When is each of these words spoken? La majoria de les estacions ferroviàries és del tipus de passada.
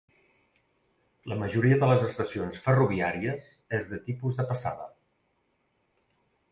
La 1.31 1.37
majoria 1.41 1.77
de 1.83 1.91
les 1.91 2.07
estacions 2.07 2.59
ferroviàries 2.69 3.53
és 3.81 3.93
del 3.93 4.05
tipus 4.09 4.41
de 4.43 4.51
passada. 4.55 4.93